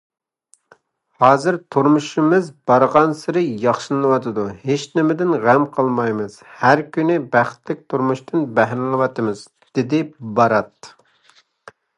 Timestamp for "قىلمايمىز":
5.77-6.39